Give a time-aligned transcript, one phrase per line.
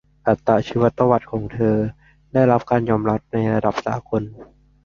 [0.25, 1.75] อัตชีวประวัติของเธอ
[2.33, 4.23] ได้รับการยอมรับในระดับสากล